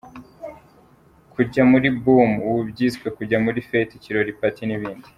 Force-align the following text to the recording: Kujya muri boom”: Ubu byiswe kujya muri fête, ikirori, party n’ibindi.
Kujya 1.33 1.61
muri 1.71 1.87
boom”: 2.03 2.31
Ubu 2.47 2.61
byiswe 2.69 3.07
kujya 3.17 3.37
muri 3.45 3.59
fête, 3.69 3.91
ikirori, 3.95 4.37
party 4.39 4.63
n’ibindi. 4.67 5.07